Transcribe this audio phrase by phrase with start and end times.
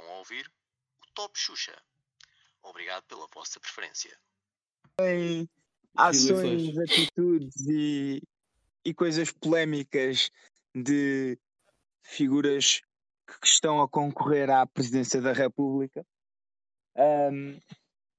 [0.00, 0.46] Estão a ouvir
[1.02, 1.76] o Top Xuxa.
[2.62, 4.16] Obrigado pela vossa preferência.
[4.96, 5.48] Tem
[5.94, 8.22] ações, atitudes e,
[8.84, 10.30] e coisas polémicas
[10.74, 11.38] de
[12.02, 12.80] figuras
[13.26, 16.04] que estão a concorrer à presidência da República.
[16.96, 17.60] Um,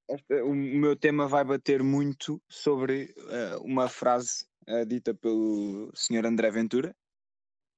[0.07, 6.27] este- o meu tema vai bater muito sobre uh, uma frase uh, dita pelo Sr.
[6.27, 6.95] André Ventura.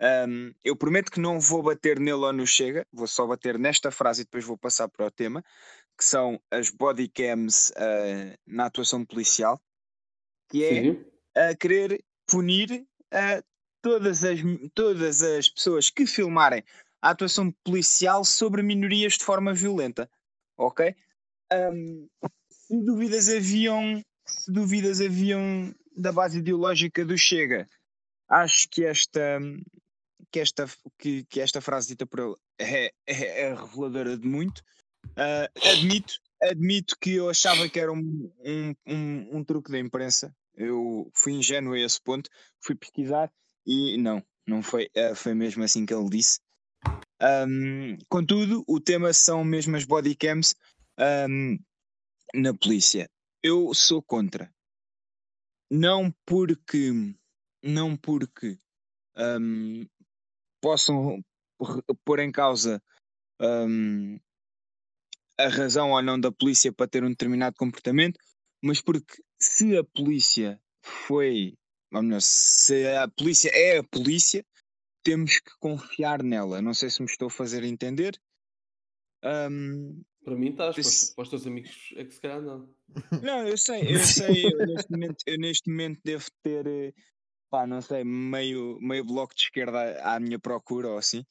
[0.01, 3.91] Um, eu prometo que não vou bater nele ou no Chega, vou só bater nesta
[3.91, 5.43] frase e depois vou passar para o tema,
[5.97, 9.61] que são as bodycams uh, na atuação policial,
[10.49, 11.05] que é Sim.
[11.35, 13.43] a querer punir uh,
[13.81, 14.39] todas, as,
[14.73, 16.63] todas as pessoas que filmarem
[17.01, 20.09] a atuação policial sobre minorias de forma violenta.
[20.57, 20.95] Ok?
[21.51, 22.07] Um,
[22.49, 27.69] se dúvidas haviam, se dúvidas haviam da base ideológica do Chega,
[28.27, 29.39] acho que esta
[30.33, 34.63] que esta, que, que esta frase dita por ele é, é, é reveladora de muito.
[35.11, 40.35] Uh, admito, admito que eu achava que era um, um, um, um truque da imprensa.
[40.55, 43.31] Eu fui ingênuo a esse ponto, fui pesquisar
[43.65, 46.39] e não, não foi, uh, foi mesmo assim que ele disse.
[47.21, 50.55] Um, contudo, o tema são mesmo as bodycams
[51.29, 51.59] um,
[52.33, 53.07] na polícia.
[53.43, 54.51] Eu sou contra.
[55.69, 56.91] Não porque
[57.61, 58.57] não porque
[59.15, 59.85] um,
[60.63, 61.21] possam
[62.05, 62.81] pôr em causa
[63.41, 64.17] um,
[65.37, 68.17] a razão ou não da polícia para ter um determinado comportamento,
[68.63, 71.57] mas porque se a polícia foi,
[71.93, 74.45] ou melhor, se a polícia é a polícia,
[75.03, 76.61] temos que confiar nela.
[76.61, 78.17] Não sei se me estou a fazer entender.
[79.21, 82.73] Um, Para mim estás, para, Esse- para os teus amigos é que se calhar não.
[83.21, 86.93] não, eu sei, eu sei, eu neste momento, eu neste momento devo ter, eh,
[87.53, 91.23] pá, não sei, meio, meio bloco de esquerda à à minha procura ou assim,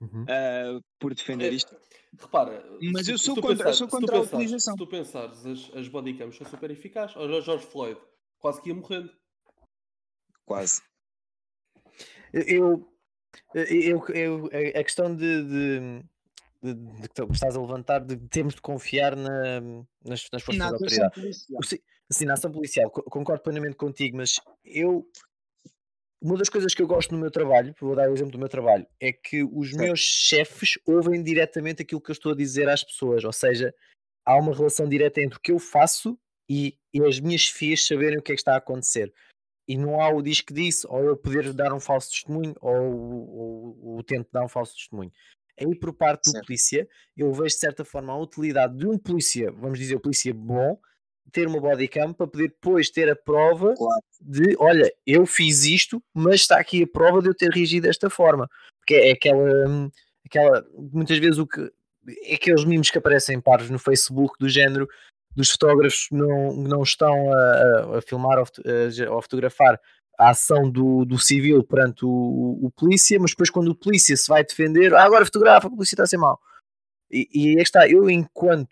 [0.00, 0.24] Uhum.
[0.28, 1.76] ah, por defender É, isto.
[2.16, 4.74] Repara, Mas se eu sou contra- eu sou contra a pensares- utilização.
[4.74, 7.16] Se tu pensares, as, as bodycams são super eficazes.
[7.16, 8.00] Olha o George Floyd,
[8.38, 9.10] quase que ia morrendo.
[10.46, 10.80] Quase.
[12.32, 12.88] Eu,
[13.52, 16.04] eu, eu, a- a questão de, de,
[16.62, 19.60] de- de que tu estás a levantar, de termos de confiar na,
[20.04, 21.14] nas, nas forças Na atuação autoridade.
[21.14, 21.60] policial.
[22.12, 25.04] Sim, na ação policial, co- concordo plenamente contigo, mas eu.
[26.24, 28.48] Uma das coisas que eu gosto no meu trabalho, vou dar o exemplo do meu
[28.48, 29.82] trabalho, é que os Certo.
[29.82, 33.74] meus chefes ouvem diretamente aquilo que eu estou a dizer às pessoas, ou seja,
[34.24, 36.18] há uma relação direta entre o que eu faço
[36.48, 39.12] e, e as minhas FIAs saberem o que é que está a acontecer.
[39.68, 42.72] E não há o diz que disse, ou eu poder dar um falso testemunho, ou,
[42.72, 45.12] ou, ou tento dar um falso testemunho.
[45.60, 46.46] Aí, por parte do Certo.
[46.46, 50.32] polícia, eu vejo de certa forma a utilidade de um polícia, vamos dizer, o polícia
[50.32, 50.78] bom,
[51.32, 54.00] ter uma bodycam para poder depois ter a prova Claro.
[54.20, 58.08] de olha, eu fiz isto, mas está aqui a prova de eu ter reagido desta
[58.10, 58.48] forma.
[58.80, 59.90] Porque é aquela, hum,
[60.24, 61.60] aquela muitas vezes o que
[62.26, 64.86] é aqueles memes que aparecem paros no Facebook do género
[65.34, 69.80] dos fotógrafos que não, não estão a, a- filmar ou, a- a fotografar
[70.16, 74.28] a ação do, do civil perante o, o polícia, mas depois quando o polícia se
[74.28, 76.38] vai defender, ah, agora fotografa, a polícia está a ser mau.
[77.10, 78.70] E, e aí está, eu enquanto,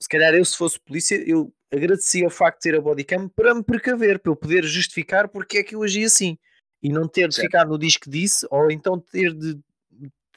[0.00, 3.54] se calhar eu se fosse polícia, eu agradecia o facto de ter a bodycam para
[3.54, 6.38] me precaver, para eu poder justificar porque é que eu agi assim.
[6.82, 7.46] E não ter de Certo.
[7.46, 9.58] ficar no disco disse, ou então ter de,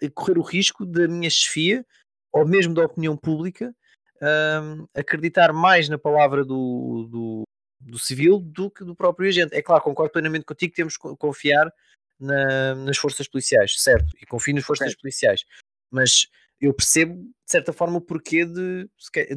[0.02, 1.86] de correr o risco da minha chefia,
[2.32, 3.74] ou mesmo da opinião pública,
[4.22, 7.44] hum, acreditar mais na palavra do, do,
[7.80, 9.56] do civil do que do próprio agente.
[9.56, 11.72] É claro, concordo plenamente contigo que temos que co- confiar
[12.20, 14.14] na- nas forças policiais, certo?
[14.22, 14.98] E confio nas forças Ok.
[15.02, 15.46] policiais.
[15.90, 16.28] Mas
[16.60, 18.90] eu percebo, de certa forma, o porquê de.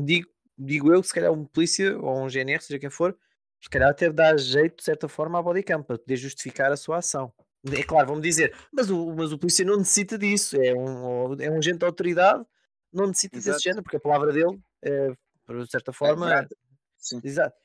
[0.04, 0.28] Digo,
[0.58, 3.16] digo eu que se calhar um polícia ou um GNR, seja quem for,
[3.60, 6.98] se calhar até dá jeito, de certa forma, à bodycam para poder justificar a sua
[6.98, 7.32] ação.
[7.72, 11.50] É claro, vão-me dizer, mas o, mas o polícia não necessita disso, é um, é
[11.50, 12.44] um agente de autoridade,
[12.92, 13.56] não necessita Exato.
[13.56, 16.54] desse género, porque a palavra dele, é, de certa É forma, verdade.
[16.96, 17.20] Sim.
[17.24, 17.56] Exato.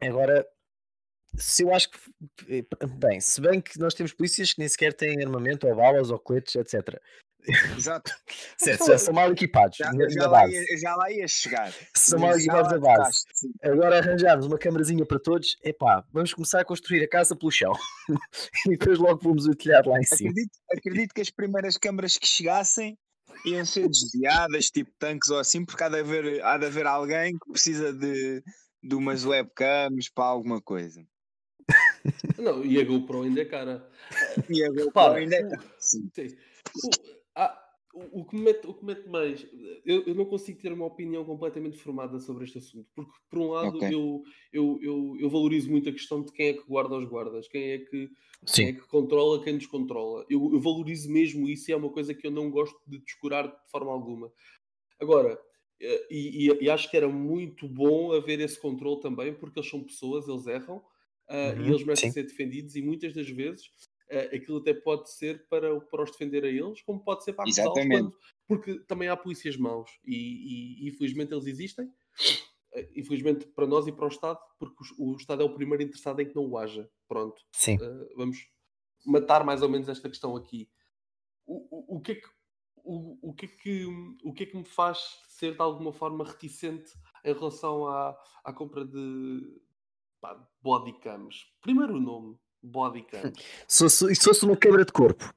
[0.00, 0.46] Agora,
[1.36, 1.98] se eu acho que.
[2.48, 6.10] eh, Bem, se bem que nós temos polícias que nem sequer têm armamento, ou balas,
[6.10, 7.00] ou coletes, etc.
[7.76, 8.10] Exato.
[8.56, 11.72] Certo, já são mal equipados, Já, já lá ia, já lá ia chegar.
[11.94, 13.18] São mal Já equipados lá a base.
[13.62, 17.72] Agora arranjarmos uma câmarazinha para todos, epá, vamos começar a construir a casa pelo chão.
[18.66, 20.30] e depois logo vomos o telhado lá em cima.
[20.30, 22.96] Acredito, acredito que as primeiras câmaras que chegassem
[23.44, 27.32] iam ser desviadas, tipo tanques ou assim, porque há de haver, há de haver alguém
[27.38, 28.42] que precisa de,
[28.82, 31.04] de umas webcams para alguma coisa.
[32.38, 33.88] Não, e a GoPro ainda é cara.
[34.50, 36.10] E a GoPro Repara, ainda é- o- Sim.
[36.14, 36.28] Sim.
[37.36, 37.60] O- há-
[37.94, 39.46] o, o que me mete, o que me mete mais,
[39.84, 43.50] eu, eu não consigo ter uma opinião completamente formada sobre este assunto, porque por um
[43.50, 43.82] lado Ok.
[43.86, 44.22] eu,
[44.52, 47.70] eu, eu, eu valorizo muito a questão de quem é que guarda os guardas, quem
[47.70, 48.10] é que,
[48.52, 50.24] quem é que controla, quem descontrola.
[50.28, 53.46] Eu, eu valorizo mesmo isso e é uma coisa que eu não gosto de descurar
[53.46, 54.32] de forma alguma.
[55.00, 55.38] Agora,
[55.80, 59.70] eh, e, e- e acho que era muito bom haver esse controle também, porque eles
[59.70, 60.82] são pessoas, eles erram
[61.28, 62.12] ah, Uhum, e eles merecem sim.
[62.12, 66.44] ser defendidos, e muitas das vezes ah, aquilo até pode ser para, para os defender
[66.44, 68.16] a eles, como pode ser para acusá-los, quando-
[68.46, 71.90] porque também há polícias maus e, e, infelizmente eles existem.
[72.74, 75.82] Ah, Infelizmente para nós e para o Estado, porque o, o Estado é o primeiro
[75.82, 76.90] interessado em que não o haja.
[77.08, 77.40] Pronto.
[77.52, 77.76] Sim.
[77.76, 78.48] Uh, vamos
[79.06, 80.68] matar mais ou menos esta questão aqui.
[81.46, 82.28] O, o, o que é que
[82.84, 83.86] o, o, que é que,
[84.22, 86.92] o que é que me faz ser de alguma forma reticente
[87.24, 89.60] em relação à, à compra de
[90.20, 91.46] pá, bodycams?
[91.62, 93.20] Primeiro o nome, bodycam.
[93.68, 95.32] Se fosse, se fosse uma câmara de corpo.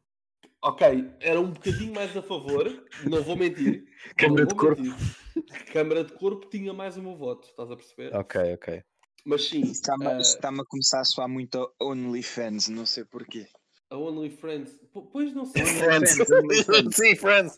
[0.64, 2.66] ok, era um bocadinho mais a favor,
[3.06, 3.86] não vou mentir.
[4.18, 4.82] Câmara de corpo.
[4.82, 5.16] mentir.
[5.74, 8.16] Câmara de corpo tinha mais o meu voto, estás a perceber?
[8.16, 8.84] Ok, ok.
[9.26, 13.46] Mas sim, Está-me ah, está-me a começar a soar muito a OnlyFans, não sei porquê.
[13.90, 15.66] a OnlyFriends, po- pois não sei.
[15.66, 16.18] Friends.
[16.30, 16.96] OnlyFans.
[16.96, 17.56] Sim, Friends.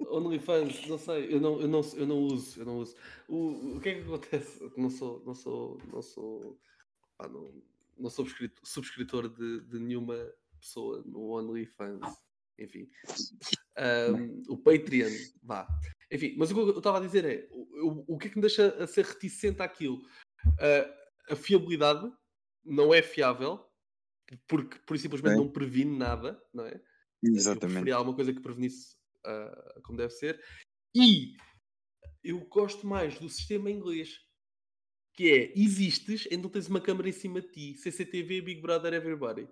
[0.00, 2.94] OnlyFans, não sei, eu não, eu não, eu não uso, eu não uso.
[3.28, 4.70] O, o que é que acontece?
[4.76, 6.58] Não sou, não sou, não sou,
[7.18, 7.48] pá, não,
[7.96, 8.26] não sou
[8.64, 10.16] subscritor, de, de nenhuma
[10.60, 12.06] pessoa no OnlyFans.
[12.58, 12.88] Enfim,
[13.76, 15.12] Ahm, o Patreon,
[15.42, 15.66] vá.
[16.10, 18.36] Enfim, mas o que eu estava a dizer é, o, o- o que é que
[18.36, 20.00] me deixa a ser reticente àquilo?
[20.58, 22.10] Ah, a fiabilidade
[22.64, 23.66] não é fiável,
[24.48, 25.44] porque por simplesmente Ok.
[25.44, 26.82] não previne nada, não é?
[27.22, 27.74] Eu Exatamente.
[27.74, 30.42] preferia alguma coisa que prevenisse ah, como deve ser.
[30.94, 31.36] E
[32.24, 34.18] eu gosto mais do sistema inglês.
[35.16, 37.74] Que é, existes, então tens uma câmera em cima de ti.
[37.78, 39.48] CCTV, Big Brother, Everybody.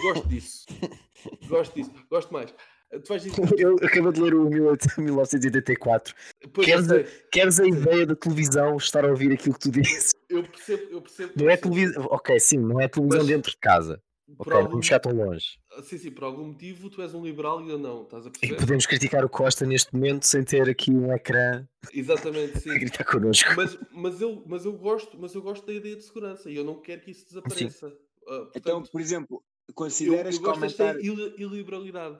[0.00, 0.64] Gosto disso.
[1.46, 1.92] gosto disso.
[2.10, 2.54] Gosto mais.
[2.90, 3.60] Tu vais dizer...
[3.60, 6.14] Eu acabo de ler o 18 1984.
[6.52, 9.70] Pois, Queres eu, sei, Queres a ideia da televisão estar a ouvir aquilo que tu
[9.82, 10.12] dizes?
[10.30, 11.32] eu percebo, eu percebo.
[11.36, 12.06] Não é televisão.
[12.10, 14.02] Ok, sim, não é televisão Mas- dentro de casa.
[14.26, 15.58] Por Ok, algum, vamos chegar tão longe.
[15.82, 18.32] sim, sim, por algum motivo tu és um liberal e eu não, estás a E
[18.32, 18.56] perceber?
[18.58, 22.78] podemos criticar o Costa neste momento sem ter aqui um ecrã Exatamente, a sim.
[22.78, 23.50] gritar connosco.
[23.54, 26.64] Mas, mas, eu, mas, eu gosto, mas eu gosto da ideia de segurança e eu
[26.64, 27.88] não quero que isso desapareça.
[28.26, 29.44] Ah, Então, portanto, por exemplo,
[29.74, 30.98] consideras eu que aumentar.
[31.00, 32.18] ili- iliberalidade.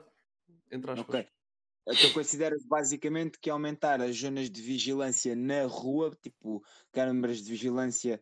[0.71, 1.07] Entre aspas.
[1.07, 1.27] Ok.
[1.87, 8.19] Então consideras basicamente que aumentar as zonas de vigilância na rua, tipo câmaras de vigilância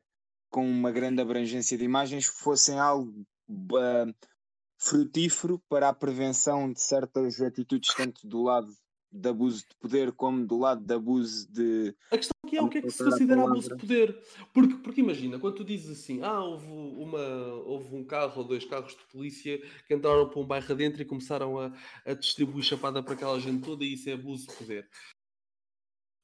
[0.50, 4.14] com uma grande abrangência de imagens, fossem algo ah,
[4.78, 8.68] frutífero para a prevenção de certas atitudes, tanto do lado
[9.14, 11.96] de abuso de poder como do lado de abuso de.
[12.12, 14.20] A questão aqui é o que é que se considera abuso de poder.
[14.52, 17.26] Porque, porque imagina, quando tu dizes assim, ah, houve, uma,
[17.66, 21.06] houve um carro ou dois carros de polícia que entraram para um bairro adentro e
[21.06, 21.72] começaram a,
[22.06, 24.90] a distribuir chapada para aquela gente toda e isso é abuso de poder.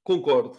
[0.03, 0.57] Concordo.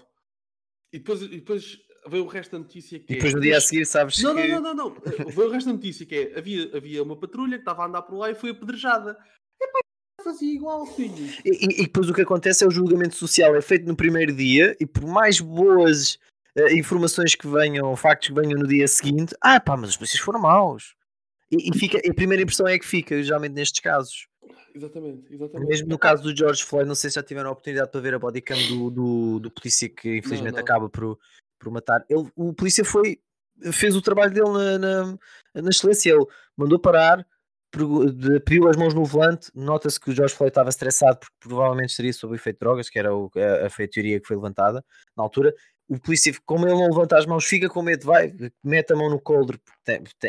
[0.92, 1.78] E depois, e depois
[2.08, 3.16] veio o resto da notícia que E é.
[3.16, 4.48] depois no dia a seguir sabes Não, não, que.
[4.48, 4.94] não, não, não.
[5.30, 8.02] Veio o resto da notícia que é: havia, havia uma patrulha que estava a andar
[8.02, 9.16] por lá e foi apedrejada.
[9.60, 9.78] Epá,
[10.24, 11.38] fazia igual, filhos.
[11.44, 14.34] E, e- e depois o que acontece é o julgamento social é feito no primeiro
[14.34, 16.18] dia e por mais boas
[16.56, 20.20] eh, informações que venham, factos que venham no dia seguinte, ah pá, mas os polícias
[20.20, 20.94] foram maus.
[21.52, 24.28] E, e fica, a primeira impressão é que fica, geralmente nestes casos.
[24.74, 25.68] Exatamente, exatamente.
[25.68, 28.14] Mesmo no caso do George Floyd, não sei se já tiveram a oportunidade para ver
[28.14, 30.60] a bodycam do, do, do polícia que infelizmente não.
[30.60, 31.18] acaba por,
[31.60, 32.04] por matar.
[32.08, 33.20] Ele, o polícia foi,
[33.72, 35.18] fez o trabalho dele na, na,
[35.62, 36.10] na excelência.
[36.10, 36.26] Ele
[36.56, 37.24] mandou parar,
[38.44, 39.50] pediu as mãos no volante.
[39.54, 42.90] Nota-se que o George Floyd estava estressado porque provavelmente estaria sob o efeito de drogas,
[42.90, 44.84] que era o, a, a, teoria que foi levantada
[45.16, 45.54] na altura.
[45.88, 49.10] O polícia, como ele não levanta as mãos, fica com medo, vai, mete a mão
[49.10, 49.60] no coldre,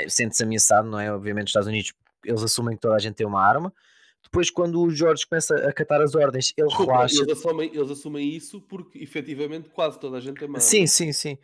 [0.08, 1.12] sente-se ameaçado, não é?
[1.12, 1.94] Obviamente, nos Estados Unidos
[2.26, 3.74] eles assumem que toda a gente tem uma arma.
[4.32, 7.16] Depois, quando o Jorge começa a acatar as ordens, ele Desculpa, relaxa.
[7.18, 10.60] eles, assumem, eles assumem isso porque efetivamente quase toda a gente uma arma.
[10.62, 11.38] Sim, sim, sim.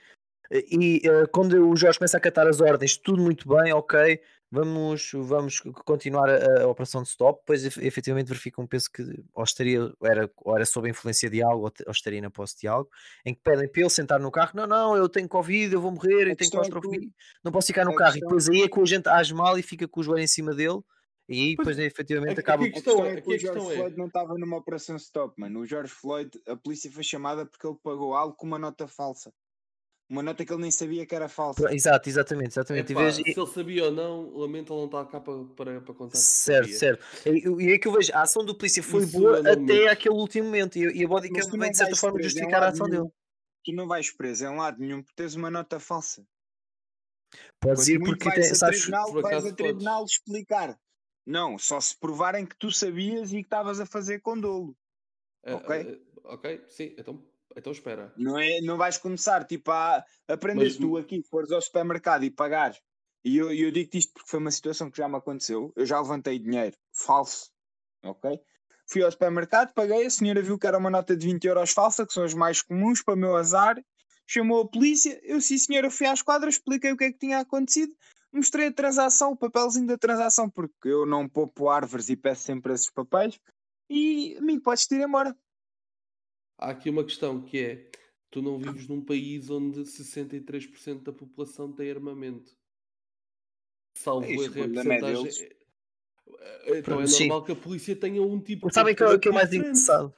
[0.50, 5.12] E eh, quando o Jorge começa a acatar as ordens, tudo muito bem, ok, vamos,
[5.14, 7.40] vamos continuar a, a operação de stop.
[7.42, 9.04] Depois, ef- efetivamente, verificam um peso que
[9.34, 12.58] ou estaria, ou era, ou era sob a influência de algo, ou, estaria na posse
[12.58, 12.90] de algo,
[13.26, 15.92] em que pedem para ele sentar no carro: não, não, eu tenho Covid, eu vou
[15.92, 17.10] morrer, A eu tenho é que claustrofobia,
[17.44, 18.16] não posso ficar no a carro.
[18.16, 20.28] E depois aí é que o agente age mal e fica com o joelho em
[20.28, 20.80] cima dele,
[21.30, 22.64] e Pois, depois, efetivamente, aqui- acaba.
[22.66, 24.58] A questão questão é- é que o a questão George é- Floyd não estava numa
[24.58, 25.60] operação stop, mano.
[25.60, 29.34] O George Floyd, a polícia foi chamada porque ele pagou algo com uma nota falsa.
[30.10, 31.70] Uma nota que ele nem sabia que era falsa.
[31.76, 32.92] Exato, exatamente, exatamente.
[32.92, 35.82] E Epá, vês- se ele sabia ou não, lamento ele não estar cá para, para,
[35.82, 36.16] para contar.
[36.18, 37.06] Certo, certo.
[37.26, 40.16] E é que eu vejo, a ação do polícia foi Isso boa não até aquele
[40.16, 40.78] último momento.
[40.78, 43.02] E, e a bodycam vem de certa forma justificar a ação nenhum.
[43.04, 43.14] dele.
[43.66, 46.26] Tu não vais preso em lado nenhum porque tens uma nota falsa.
[47.60, 50.80] Podes Quanto ir porque vais tem, a sabes, tribunal, por vais a tribunal explicar.
[51.28, 54.74] Não, só se provarem que tu sabias e que estavas a fazer com dolo.
[55.46, 56.02] Ah, Ok.
[56.24, 57.22] ah, ok, sim, então,
[57.54, 58.14] então espera.
[58.16, 62.32] Não, é, não vais começar tipo a aprender Mas- tu aqui, fores ao supermercado e
[62.32, 62.80] pagares.
[63.26, 65.74] E eu, eu digo-te isto porque foi uma situação que já me aconteceu.
[65.76, 67.52] Eu já levantei dinheiro falso,
[68.06, 68.40] ok?
[68.90, 72.08] Fui ao supermercado, paguei, a senhora viu que era uma nota de 20 euros falsa,
[72.08, 73.76] que são as mais comuns para o meu azar.
[74.26, 77.40] Chamou a polícia, eu sim senhora fui à esquadra, expliquei o que é que tinha
[77.40, 77.94] acontecido,
[78.38, 82.74] mostrei a transação, o papelzinho da transação, porque eu não poupo árvores e peço sempre
[82.74, 83.40] esses papéis.
[83.90, 85.36] E a mim podes ir embora.
[86.58, 87.92] Há aqui uma questão que é:
[88.32, 92.56] tu não vives num país onde 63% da população tem armamento.
[93.96, 95.32] Salvo Isso, erro, o é a é porcentagem.
[95.32, 97.28] é- Então é Sim.
[97.28, 98.74] normal que a polícia tenha um tipo de.
[98.74, 100.14] Sabem que é o que é o mais interessado?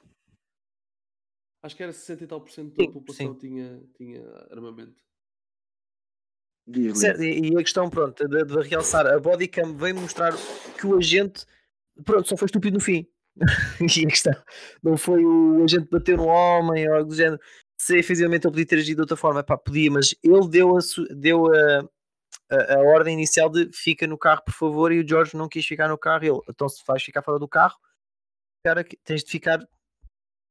[1.62, 3.38] Acho que era 60 e tal por cento da Sim, população sim.
[3.38, 5.02] tinha, tinha armamento.
[6.94, 10.32] Certo, e a questão, pronto, de, de realçar, a bodycam vem mostrar
[10.78, 11.44] que o agente,
[12.04, 13.06] pronto, só foi estúpido no fim.
[13.80, 14.34] e a questão,
[14.82, 17.40] não foi o agente bater no homem ou algo do género.
[17.78, 20.80] Se efetivamente ele podia ter agido de outra forma, pá, podia, mas ele deu a,
[21.16, 21.88] deu a,
[22.50, 25.66] a, a ordem inicial de fica no carro, por favor, e o George não quis
[25.66, 26.24] ficar no carro.
[26.24, 27.76] Ele, então se vais ficar fora do carro,
[28.64, 29.60] cara, tens de ficar,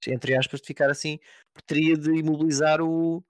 [0.08, 1.20] entre aspas, de ficar assim,
[1.66, 3.24] teria de imobilizar o.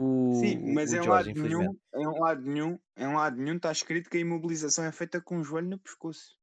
[0.00, 1.80] o Sim, mas o em George, lado infelizmente.
[1.92, 5.38] nenhum, em lado nenhum, em lado nenhum está escrito que a imobilização é feita com
[5.38, 6.38] o joelho no pescoço.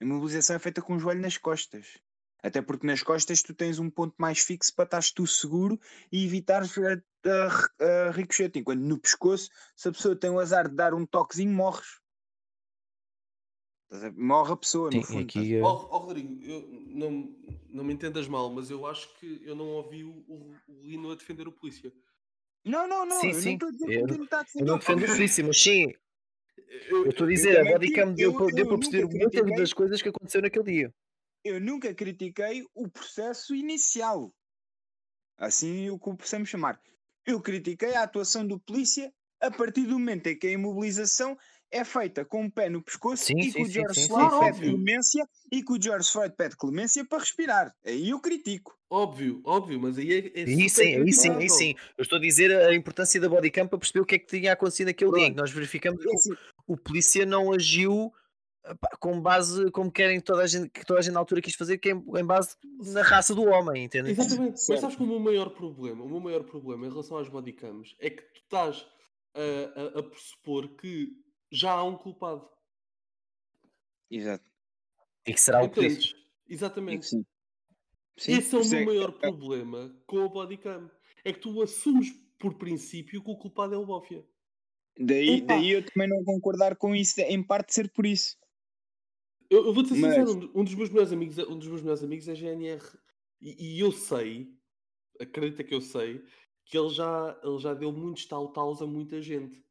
[0.00, 1.98] A imobilização é feita com o joelho nas costas.
[2.42, 5.80] Até porque nas costas tu tens um ponto mais fixo para estares tu seguro
[6.12, 6.92] e evitares a,
[7.30, 8.58] a, a ricochete.
[8.58, 12.00] Enquanto no pescoço, se a pessoa tem o azar de dar um toquezinho, morres.
[14.16, 15.24] Morre a pessoa, Sim, no fundo.
[15.24, 17.34] aqui, eh, Ó ó, Rodrigo, eu, não,
[17.74, 21.10] não me entendas mal, mas eu acho que eu não ouvi o, o, o Lino
[21.10, 21.92] a defender o polícia.
[22.64, 23.20] Não, não, não.
[23.20, 23.44] Sim, eu sim.
[23.46, 24.44] não estou a dizer Eu- que o Lino está a Eu
[24.78, 25.24] defender o polícia.
[25.24, 25.92] isso, mas sim,
[26.88, 29.56] eu estou a dizer, a bodycam deu, eu- para- deu eu para nunca perceber muitas
[29.58, 30.94] das coisas que aconteceu naquele dia.
[31.44, 34.32] eu nunca critiquei o processo inicial.
[35.36, 36.80] Assim o que possamos chamar.
[37.26, 41.36] Eu critiquei a atuação do polícia a partir do momento em que a imobilização
[41.70, 44.30] é feita com o pé no pescoço Sim, e sim, que o George sim, Floyd
[44.32, 44.70] sim, pede óbvio.
[44.72, 47.74] clemência e que o George Floyd pede clemência para respirar.
[47.84, 48.78] Aí eu critico.
[48.88, 51.74] Óbvio, óbvio, mas aí é, é Aí super sim, aí sim, aí sim.
[51.98, 54.52] Eu estou a dizer a importância da bodycam para perceber o que é que tinha
[54.52, 55.38] acontecido naquele dia, Pronto.
[55.38, 56.32] nós verificamos É que assim,
[56.66, 58.12] o, o polícia não agiu
[58.80, 61.54] pá, com base, como querem toda a gente, que toda a gente na altura quis
[61.56, 62.56] fazer, que é em, base
[62.92, 64.10] na raça do homem, entende?
[64.10, 67.28] Exatamente, mas sabes que o meu maior problema, o meu maior problema em relação às
[67.28, 68.86] bodycams é que tu estás
[69.34, 71.23] a, a, a pressupor que
[71.54, 72.48] já há um culpado.
[74.10, 74.44] Exato.
[75.26, 75.96] E que será o polícia.
[76.10, 76.24] Entendes?
[76.48, 77.06] Exatamente.
[77.06, 77.24] Sim.
[78.16, 80.90] Sim, Esse é o meu é maior problema com a bodycam.
[81.24, 84.24] É que tu assumes por princípio que o culpado é o Bófia.
[84.98, 88.36] Daí, daí eu também não concordar com isso, em parte ser por isso.
[89.50, 91.66] Eu, eu vou-te ser Mas- sincero, um um dos meus melhores amigos, é- um dos
[91.68, 92.82] meus melhores amigos é GNR.
[93.40, 94.48] E, e eu sei,
[95.20, 96.24] acredita que eu sei,
[96.66, 99.64] que ele já, ele já deu muitos tal-taus a muita gente.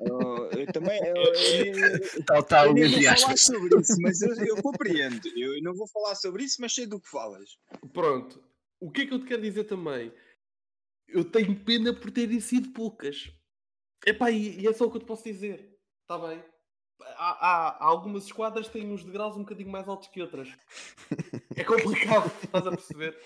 [0.00, 1.00] Eu, eu também.
[1.04, 5.20] Eu, Tal, tal, eu nem entre vou falar sobre isso, mas eu, eu compreendo.
[5.36, 7.50] Eu não vou falar sobre isso, mas sei do que falas.
[7.92, 8.42] Pronto.
[8.80, 10.12] O que é que eu te quero dizer também?
[11.06, 13.30] Eu tenho pena por terem sido poucas.
[14.06, 15.76] Epá, e, e é só o que eu te posso dizer.
[16.02, 16.42] Está bem?
[17.02, 20.48] Há, há- há algumas esquadras que têm uns degraus um bocadinho mais altos que outras.
[21.56, 23.18] É complicado, estás a perceber?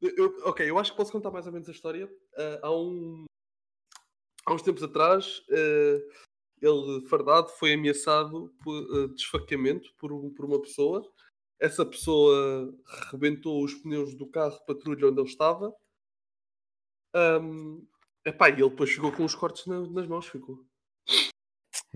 [0.00, 2.08] Eu- ok, eu acho que posso contar mais ou menos a história.
[2.36, 3.24] Ah, há, um,
[4.48, 5.98] há uns tempos atrás, ah,
[6.60, 11.02] ele, fardado, foi ameaçado por ah, de esfaqueamento por, um- por uma pessoa.
[11.60, 12.72] Essa pessoa
[13.10, 15.74] rebentou os pneus do carro de patrulha onde ele estava.
[17.14, 17.86] Ahm,
[18.24, 20.26] epá, e ele depois chegou com os cortes na- nas mãos.
[20.26, 20.64] Ficou.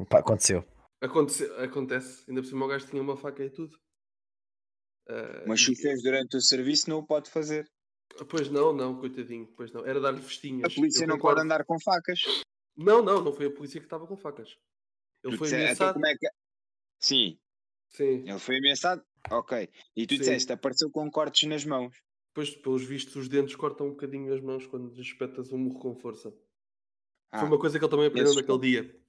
[0.09, 0.65] Pá, aconteceu.
[1.01, 2.25] Acontece, acontece.
[2.29, 3.77] Ainda por cima o gajo tinha uma faca e tudo.
[5.09, 7.71] Ah, Mas se o fez durante o serviço, não o pode fazer.
[8.28, 9.47] Pois não, não, coitadinho.
[9.57, 9.85] Pois não.
[9.87, 10.75] Era dar-lhe A festinhas.
[10.75, 11.37] polícia Eu não concordo.
[11.37, 12.21] pode andar com facas.
[12.76, 14.57] Não, não, não foi a polícia que estava com facas.
[15.23, 15.95] Ele Tu foi disse- então ameaçado.
[15.95, 16.31] como é que-
[16.99, 17.38] Sim,
[17.90, 18.28] Sim.
[18.28, 19.04] ele foi ameaçado.
[19.31, 19.69] Ok.
[19.97, 20.19] E tu Sim.
[20.21, 21.95] disseste, apareceu com cortes nas mãos.
[22.28, 25.95] Depois, pelos vistos, os dentes cortam um bocadinho as mãos quando espetas um murro com
[25.95, 26.33] força.
[27.31, 29.00] Ah, Foi uma coisa que ele também aprendeu naquele dia.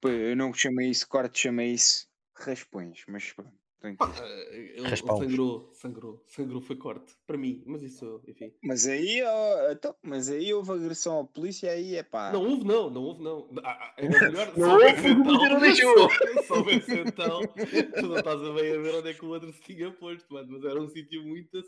[0.00, 3.04] pô, eu não chamei isso corte, chamei isso raspões.
[3.08, 3.56] Mas pronto.
[3.94, 7.14] Pá, eh, ele, sangrou, sangrou, sangrou, foi corte.
[7.26, 8.52] Para mim, mas isso, enfim.
[8.64, 12.32] Mas aí, ó, então, mas aí houve agressão à polícia, aí é pá.
[12.32, 13.48] Não houve, não, não houve, não.
[13.62, 14.52] Ah, ah, Era melhor.
[14.56, 15.96] Não houve, o então- não deixou.
[16.10, 17.40] só- Só houvesse então.
[17.46, 20.32] Tu não estás a bem a ver onde é que o outro se tinha posto,
[20.32, 20.48] mano.
[20.50, 21.62] Mas era um sítio muito,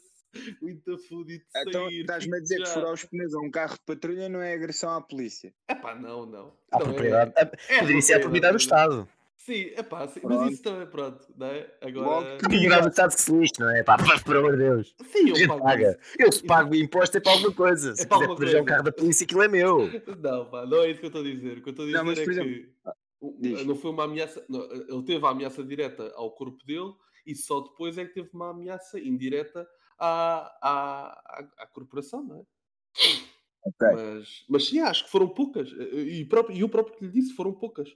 [0.60, 2.00] muito fudido de Então sair.
[2.00, 2.74] estás-me a dizer que já.
[2.74, 5.52] furar os pneus a um carro de patrulha não é agressão à polícia.
[5.70, 6.52] Epá, não, não.
[6.70, 7.32] A Não, é- propriedade.
[7.36, 9.08] a- é Poderia ser a propriedade do Estado.
[9.38, 11.72] Sim, é pá, sim, mas isso também, pronto, não é?
[11.80, 12.08] Agora.
[12.08, 12.48] Logo Que
[13.16, 13.84] que se lixe, não é?
[13.84, 14.94] Pá, pá, por amor de Deus.
[15.12, 15.98] Sim, eu pago paga.
[16.18, 17.94] Eu se pago imposto é para alguma coisa.
[17.94, 19.88] Se É para quiser proteger um carro da polícia, aquilo é meu.
[20.20, 21.58] Não, pá, não é isso que eu estou a dizer.
[21.58, 22.72] O que eu estou a dizer Não, mas, é que
[23.20, 24.44] o- não foi uma ameaça.
[24.48, 26.92] não, ele teve a ameaça direta ao corpo dele
[27.24, 29.66] e só depois é que teve uma ameaça indireta
[29.98, 32.42] à, à, à, à corporação, não é?
[33.62, 33.88] Ok.
[33.92, 35.70] Mas, mas sim, acho que foram poucas.
[35.70, 37.88] E, próprio, e eu próprio que lhe disse, foram poucas.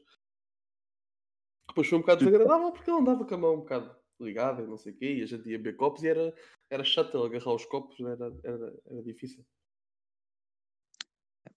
[1.73, 4.67] Depois foi um bocado desagradável porque ele andava com a mão um bocado ligada e
[4.67, 6.35] não sei o quê, e a gente ia beber copos e era,
[6.71, 9.43] era chato ele agarrar os copos, era, era, era difícil.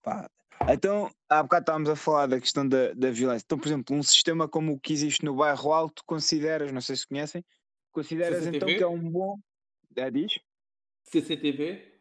[0.01, 0.29] Pá,
[0.69, 3.43] Então, há bocado estávamos a falar da questão da, da violência.
[3.45, 6.95] Então, por exemplo, um sistema como o que existe no bairro Alto, consideras, não sei
[6.95, 7.43] se conhecem,
[7.91, 8.77] consideras então CCTV?
[8.77, 9.37] que é um bom.
[9.97, 10.39] É, diz?
[11.03, 11.93] CCTV?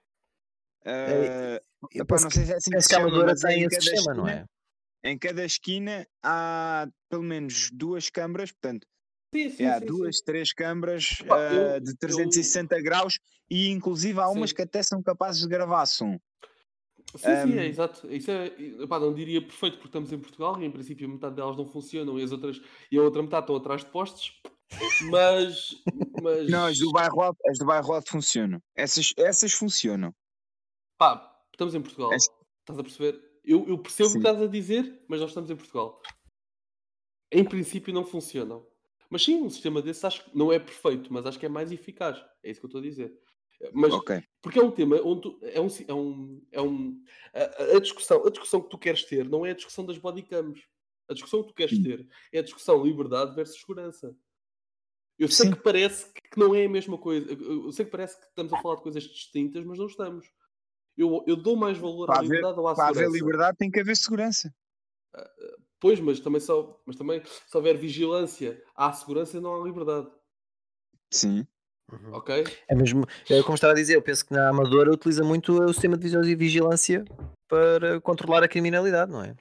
[0.84, 1.60] Eh,
[1.92, 3.62] Eu epá, não sei se é assim que que a chama, Amadora mas é tem
[3.62, 4.46] em esse sistema, não é?
[5.04, 8.86] Em cada esquina há pelo menos duas câmaras, portanto,
[9.34, 13.18] Sim, sim, é, há sim, duas, três câmaras Pá, eu- de 360 graus
[13.50, 16.18] e inclusive há umas que até são capazes de gravar som.
[17.16, 18.10] Sim, sim, é exato.
[18.10, 18.46] Isso é,
[18.82, 22.18] epá, não diria perfeito porque estamos em Portugal e em princípio metade delas não funcionam
[22.18, 24.40] e as outras e a outra metade estão atrás de postes,
[25.10, 25.82] mas,
[26.22, 28.60] mas Não, as do bairro alto, as do bairro alto funcionam.
[28.74, 30.14] Essas, essas funcionam.
[30.98, 32.12] pá, estamos em Portugal.
[32.14, 32.26] As-
[32.60, 33.33] Estás a perceber?
[33.44, 34.20] Eu, eu percebo o Sim.
[34.20, 36.00] que estás a dizer, mas nós estamos em Portugal.
[37.30, 38.66] Em princípio não funcionam.
[39.10, 41.70] Mas sim, um sistema desse acho que não é perfeito, mas acho que é mais
[41.70, 42.18] eficaz.
[42.42, 43.16] É isso que eu estou a dizer.
[43.72, 44.22] Mas Ok.
[44.42, 48.26] Porque é um tema onde tu- é um, é um, é um a, a discussão,
[48.26, 50.60] a discussão que tu queres ter não é a discussão das bodycams.
[51.08, 51.82] A discussão que tu queres Sim.
[51.82, 54.16] ter é a discussão liberdade versus segurança.
[55.18, 55.54] Eu sei Sim.
[55.54, 57.30] que parece que não é a mesma coisa.
[57.30, 60.26] Eu sei que parece que estamos a falar de coisas distintas, mas não estamos.
[60.96, 63.16] Eu, eu dou mais valor Para à haver- liberdade ou à Para haver segurança.
[63.16, 64.54] liberdade tem que haver segurança.
[65.80, 70.08] Pois, mas também, só, mas também se houver vigilância, há segurança e não há liberdade.
[71.12, 71.46] Sim.
[71.92, 72.14] Uhum.
[72.14, 72.44] Ok?
[72.66, 75.68] É mesmo, é como estava a dizer, eu penso que na Amadora utiliza muito o
[75.72, 77.04] sistema de e vigilância
[77.46, 79.36] para controlar a criminalidade, não é?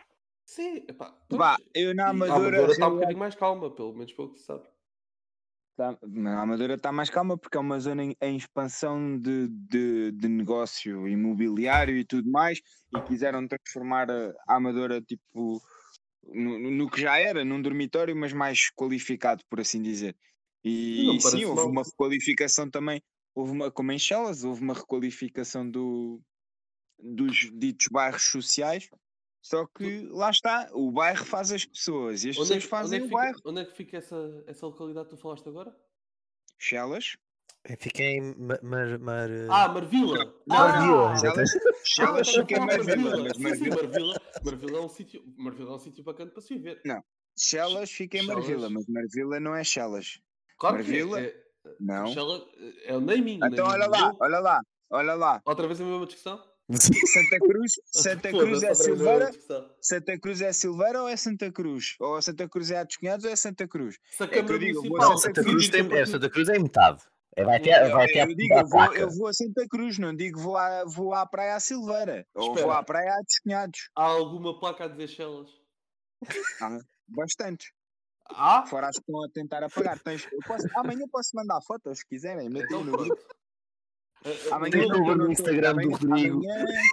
[0.46, 2.48] Sim, epá, Vá, pois, eu na e a Amadora.
[2.48, 4.68] Amadora está um bocadinho mais calma, pelo menos pelo que se sabe.
[5.76, 10.12] Tá, na Amadora está mais calma porque é uma zona em, em expansão de, de,
[10.12, 12.60] de negócio imobiliário e tudo mais
[12.92, 15.60] e quiseram transformar a, a Amadora tipo
[16.24, 20.16] no, no- que já era, num dormitório, mas mais qualificado, por assim dizer.
[20.64, 21.68] E me sim, houve mal.
[21.68, 23.02] uma requalificação também,
[23.36, 26.22] houve uma, como em Chelas, houve uma requalificação do,
[27.00, 28.90] dos ditos bairros sociais.
[29.44, 32.66] Só que lá está, o bairro faz as pessoas e as Onde é, pessoas que,
[32.66, 33.40] onde, fazem é que o fica, bairro.
[33.46, 35.76] onde é que fica essa, essa localidade que tu falaste agora?
[36.58, 37.18] Chelas,
[37.66, 40.18] Eu Fiquei em Mar, Mar, Mar- Ah, Marvila!
[40.48, 41.52] Não, Marvila, ah, exatamente.
[41.86, 46.32] Chelas fica em Marvila, Marvila, Marvila, Marvila é um sítio, Marvila é um sítio bacana
[46.32, 46.82] para se viver.
[47.38, 48.38] Chelas fica em Chelas.
[48.48, 50.22] Marvila, mas Marvila não é Chelas.
[50.58, 51.20] Claro que Marvila?
[51.20, 52.08] é, é, Não.
[52.08, 52.46] Shella-
[52.86, 53.40] é o naming.
[53.44, 55.42] Então naming olha lá, olha lá, olha lá.
[55.46, 56.53] Outra vez a mesma discussão?
[56.72, 59.32] Santa Cruz, Santa Cruz é a Silveira.
[59.82, 61.96] Santa Cruz é Silveira ou é Santa Cruz?
[62.00, 63.98] Ou Santa Cruz é Atos Cunhados ou é Santa Cruz?
[64.20, 66.60] A que eu digo, vou a Santa Santa Cruz tem, a é, Santa Cruz é
[66.60, 67.04] metade.
[67.36, 69.00] É, vai ter, Eu, vai ter eu a digo, a eu vou, placa.
[69.00, 72.26] eu vou a Santa Cruz, não digo vou, à, vou à praia a Silveira.
[72.34, 72.78] Ou vou Espera.
[72.78, 73.90] à praia a Atos Cunhados.
[73.96, 75.50] Há alguma placa a dizer Chelas?
[76.62, 77.74] Há bastante.
[78.30, 78.66] Ah?
[78.66, 80.00] Fora as que estão a tentar apagar.
[80.00, 82.50] Tens, eu posso, amanhã posso mandar fotos se quiserem.
[82.50, 83.22] Metem Então no grupo.
[84.52, 86.42] Amanhã tô- no Instagram do Rodrigo.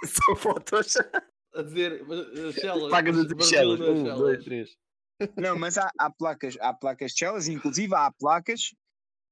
[0.05, 0.97] São fotos.
[1.55, 2.03] a dizer
[2.53, 2.89] Chelas.
[2.91, 3.79] Paga mas de Chelas.
[3.79, 4.77] não Um, dois, três.
[5.37, 8.73] Não, mas há, há placas, há placas de Chelas, inclusive há placas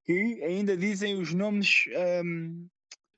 [0.06, 1.86] que ainda dizem os nomes.
[2.24, 2.68] hum,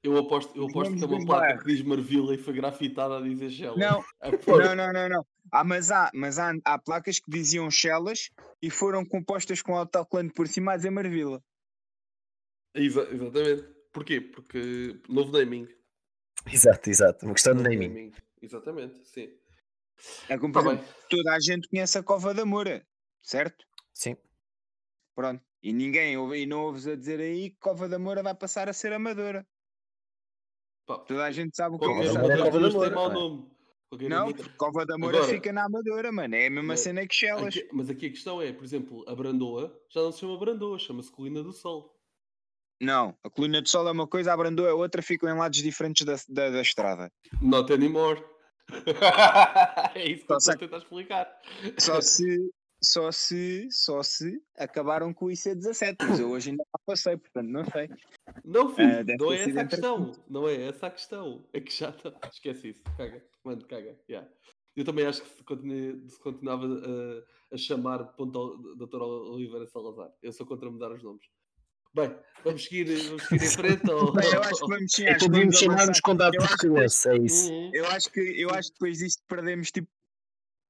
[0.04, 3.18] Eu aposto, eu Os aposto que é uma placa que diz Marvila e foi grafitada
[3.18, 3.78] a dizer Chelas.
[3.78, 4.04] não,
[4.48, 5.26] não, não, não, não.
[5.52, 8.30] Ah, mas há, mas há, há placas que diziam Chelas
[8.62, 11.42] e foram compostas com autocolante por cima a dizer Marvila.
[12.74, 13.68] Exa- exatamente.
[13.92, 14.22] Porquê?
[14.22, 15.68] Porque novo naming.
[16.52, 17.26] Exato, exato.
[17.26, 18.12] Uma questão de Novo naming.
[18.42, 19.30] Exatamente, sim.
[20.28, 22.86] É como, Tá exemplo, toda a gente conhece a Cova da Moura,
[23.22, 23.64] certo?
[23.94, 24.16] Sim.
[25.14, 25.44] Pronto.
[25.62, 28.68] E ninguém ouve, e não ouves a dizer aí que Cova da Moura vai passar
[28.68, 29.46] a ser amadora.
[30.88, 32.14] Pá, Toda a gente sabe o que é qualquer isso.
[32.16, 32.28] Cova
[32.60, 32.96] da Moura, é?
[32.96, 33.52] mau nome.
[34.10, 36.34] Não, porque Cova da Moura Agora- fica na Amadora, mano.
[36.34, 37.48] É a mesma Mas- cena que Chelas.
[37.56, 40.80] Aqui- mas aqui a questão é, por exemplo, a Brandoa já não se chama Brandoa,
[40.80, 41.94] chama-se Colina do Sol.
[42.82, 45.62] Não, a coluna de sol é uma coisa, a Brandoa é outra, ficam em lados
[45.62, 47.12] diferentes da, da, da estrada.
[47.42, 48.24] Not anymore.
[49.96, 51.42] é isso que estou a tentar explicar.
[51.78, 52.52] Só se,
[52.84, 57.48] só se, só se acabaram com o IC17, mas eu hoje ainda não passei, portanto
[57.50, 57.90] não sei.
[58.44, 60.12] Não, filho, Ah, deve não ter é essa a questão.
[60.30, 61.46] Não é essa a questão.
[61.54, 62.14] É que já está.
[62.32, 62.82] Esquece isso.
[62.98, 63.24] Caga.
[63.44, 63.98] Mano, caga.
[64.10, 64.28] Yeah.
[64.76, 69.02] Eu também acho que se, continue- se continuava a, a chamar ponto Dr.
[69.02, 70.10] Oliveira Salazar.
[70.24, 71.26] Eu sou contra mudar os nomes.
[71.94, 74.14] Bem, vamos seguir, vamos seguir em frente ou...
[74.14, 76.02] Bem, eu acho que vamos sim, É acho vamos chamar-nos avançar.
[76.04, 77.52] com dado Eu acho que- português, é isso.
[77.52, 77.72] Uhum.
[77.74, 79.88] Eu acho que, eu acho que depois disto perdemos tipo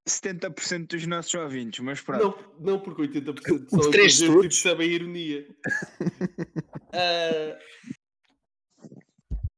[0.09, 2.23] 70% dos nossos ouvintes, mas pronto.
[2.59, 4.41] Não, não porque 80% são Os três estudos.
[4.61, 5.47] percebem a ironia.
[6.93, 7.57] Ah,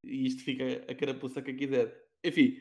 [0.04, 1.92] e isto fica a carapuça que quiser.
[2.24, 2.58] Enfim,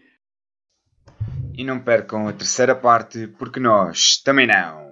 [1.54, 4.91] E não percam a terceira parte, porque nós também não.